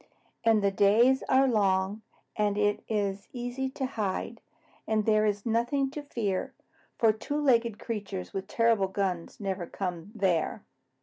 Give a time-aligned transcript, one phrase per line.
[0.43, 2.01] "And the days are long,
[2.35, 4.41] and it is easy to hide,
[4.87, 6.55] and there is nothing to fear,
[6.97, 10.63] for two legged creatures with terrible guns never come there."